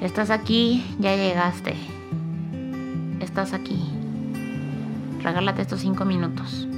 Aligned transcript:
Estás 0.00 0.28
aquí, 0.28 0.84
ya 0.98 1.16
llegaste. 1.16 1.74
Estás 3.20 3.54
aquí. 3.54 3.82
Regálate 5.22 5.62
estos 5.62 5.80
cinco 5.80 6.04
minutos 6.04 6.68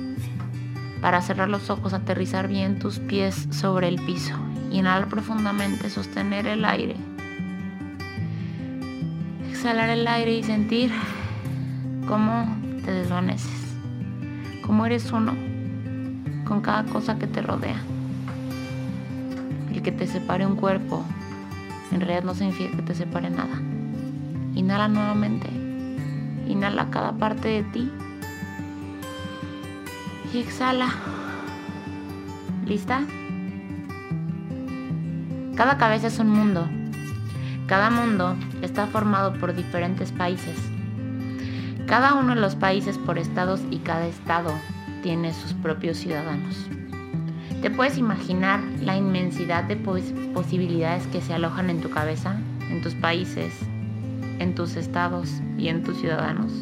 para 1.00 1.20
cerrar 1.20 1.48
los 1.48 1.68
ojos, 1.68 1.94
aterrizar 1.94 2.46
bien 2.46 2.78
tus 2.78 3.00
pies 3.00 3.48
sobre 3.50 3.88
el 3.88 4.00
piso, 4.02 4.34
inhalar 4.70 5.08
profundamente, 5.08 5.90
sostener 5.90 6.46
el 6.46 6.64
aire, 6.64 6.94
exhalar 9.50 9.90
el 9.90 10.06
aire 10.06 10.34
y 10.34 10.42
sentir 10.44 10.92
cómo 12.06 12.56
te 12.84 12.92
desvaneces, 12.92 13.74
cómo 14.64 14.86
eres 14.86 15.10
uno 15.10 15.34
con 16.44 16.60
cada 16.60 16.84
cosa 16.84 17.18
que 17.18 17.26
te 17.26 17.42
rodea. 17.42 17.80
El 19.72 19.82
que 19.82 19.90
te 19.90 20.06
separe 20.06 20.46
un 20.46 20.54
cuerpo 20.54 21.04
en 21.92 22.00
realidad 22.00 22.24
no 22.24 22.34
significa 22.34 22.76
que 22.76 22.82
te 22.82 22.94
separe 22.94 23.30
nada. 23.30 23.60
Inhala 24.54 24.88
nuevamente. 24.88 25.48
Inhala 26.46 26.90
cada 26.90 27.12
parte 27.12 27.48
de 27.48 27.62
ti. 27.64 27.92
Y 30.32 30.38
exhala. 30.38 30.88
¿Lista? 32.66 33.02
Cada 35.56 35.78
cabeza 35.78 36.08
es 36.08 36.18
un 36.18 36.30
mundo. 36.30 36.68
Cada 37.66 37.90
mundo 37.90 38.36
está 38.62 38.86
formado 38.86 39.32
por 39.34 39.54
diferentes 39.54 40.12
países. 40.12 40.56
Cada 41.86 42.14
uno 42.14 42.34
de 42.34 42.40
los 42.40 42.54
países 42.54 42.98
por 42.98 43.18
estados 43.18 43.60
y 43.70 43.78
cada 43.78 44.06
estado 44.06 44.52
tiene 45.02 45.32
sus 45.32 45.54
propios 45.54 45.96
ciudadanos. 45.96 46.66
¿Te 47.62 47.70
puedes 47.70 47.98
imaginar 47.98 48.60
la 48.80 48.96
inmensidad 48.96 49.64
de 49.64 49.74
posibilidades 49.74 51.06
que 51.08 51.20
se 51.20 51.34
alojan 51.34 51.70
en 51.70 51.80
tu 51.80 51.90
cabeza, 51.90 52.36
en 52.70 52.82
tus 52.82 52.94
países, 52.94 53.52
en 54.38 54.54
tus 54.54 54.76
estados 54.76 55.28
y 55.56 55.66
en 55.66 55.82
tus 55.82 55.98
ciudadanos? 55.98 56.52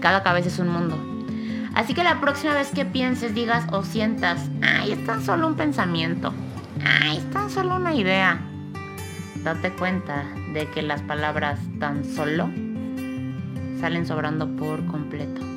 Cada 0.00 0.22
cabeza 0.22 0.48
es 0.48 0.58
un 0.58 0.68
mundo. 0.68 0.98
Así 1.74 1.94
que 1.94 2.04
la 2.04 2.20
próxima 2.20 2.52
vez 2.52 2.70
que 2.70 2.84
pienses, 2.84 3.34
digas 3.34 3.64
o 3.72 3.82
sientas, 3.82 4.50
ay, 4.60 4.92
es 4.92 5.06
tan 5.06 5.22
solo 5.24 5.46
un 5.46 5.54
pensamiento, 5.54 6.34
ay, 6.84 7.16
es 7.16 7.30
tan 7.30 7.48
solo 7.48 7.76
una 7.76 7.94
idea, 7.94 8.42
date 9.42 9.72
cuenta 9.72 10.24
de 10.52 10.68
que 10.68 10.82
las 10.82 11.00
palabras 11.00 11.58
tan 11.78 12.04
solo 12.04 12.50
salen 13.80 14.06
sobrando 14.06 14.54
por 14.56 14.84
completo. 14.84 15.49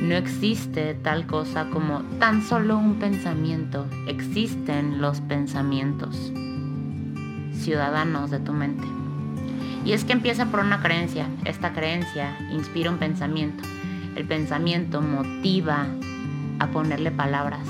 No 0.00 0.14
existe 0.14 0.94
tal 0.94 1.26
cosa 1.26 1.66
como 1.68 2.00
tan 2.18 2.42
solo 2.42 2.78
un 2.78 2.94
pensamiento, 2.94 3.86
existen 4.08 5.02
los 5.02 5.20
pensamientos 5.20 6.32
ciudadanos 7.52 8.30
de 8.30 8.38
tu 8.38 8.54
mente. 8.54 8.86
Y 9.84 9.92
es 9.92 10.04
que 10.04 10.14
empieza 10.14 10.46
por 10.46 10.60
una 10.60 10.80
creencia, 10.80 11.26
esta 11.44 11.74
creencia 11.74 12.34
inspira 12.50 12.90
un 12.90 12.96
pensamiento, 12.96 13.62
el 14.16 14.24
pensamiento 14.24 15.02
motiva 15.02 15.86
a 16.60 16.66
ponerle 16.68 17.10
palabras. 17.10 17.68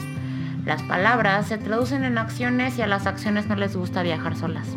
Las 0.65 0.85
palabras 0.85 1.49
se 1.49 1.59
traducen 1.59 2.05
en 2.05 2.17
acciones 2.17 2.79
y 2.79 2.83
a 2.83 2.87
las 2.87 3.09
acciones 3.09 3.49
no 3.49 3.57
les 3.57 3.75
gusta 3.75 4.05
viajar 4.05 4.37
solas. 4.37 4.69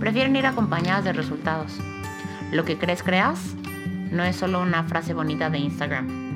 Prefieren 0.00 0.34
ir 0.34 0.46
acompañadas 0.46 1.04
de 1.04 1.12
resultados. 1.12 1.78
Lo 2.50 2.64
que 2.64 2.76
crees 2.76 3.04
creas 3.04 3.54
no 4.10 4.24
es 4.24 4.34
solo 4.34 4.60
una 4.60 4.82
frase 4.82 5.14
bonita 5.14 5.48
de 5.48 5.58
Instagram 5.58 6.27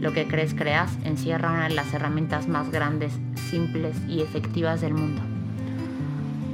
lo 0.00 0.12
que 0.12 0.26
crees 0.26 0.54
creas 0.54 0.96
encierra 1.04 1.50
una 1.50 1.68
de 1.68 1.74
las 1.74 1.92
herramientas 1.94 2.48
más 2.48 2.70
grandes, 2.70 3.12
simples 3.50 3.96
y 4.08 4.20
efectivas 4.20 4.80
del 4.80 4.94
mundo. 4.94 5.22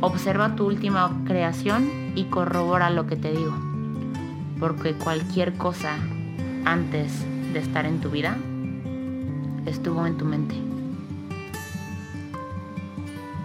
Observa 0.00 0.56
tu 0.56 0.66
última 0.66 1.10
creación 1.26 1.88
y 2.14 2.24
corrobora 2.24 2.90
lo 2.90 3.06
que 3.06 3.16
te 3.16 3.32
digo, 3.32 3.54
porque 4.58 4.94
cualquier 4.94 5.54
cosa 5.54 5.96
antes 6.64 7.24
de 7.52 7.58
estar 7.58 7.86
en 7.86 8.00
tu 8.00 8.10
vida 8.10 8.36
estuvo 9.66 10.06
en 10.06 10.16
tu 10.16 10.24
mente. 10.24 10.54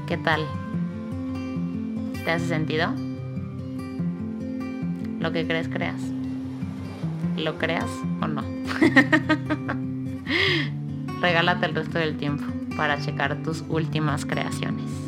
¿Qué 0.08 0.18
tal? 0.18 0.46
¿Te 2.24 2.32
hace 2.32 2.48
sentido? 2.48 2.94
Lo 5.20 5.32
que 5.32 5.48
crees 5.48 5.68
creas. 5.68 6.02
¿Lo 7.38 7.58
creas 7.58 7.90
o 8.22 8.28
no? 8.28 8.44
regálate 11.22 11.66
el 11.66 11.76
resto 11.76 12.00
del 12.00 12.18
tiempo 12.18 12.46
para 12.76 13.00
checar 13.02 13.42
tus 13.44 13.64
últimas 13.70 14.26
creaciones. 14.26 15.05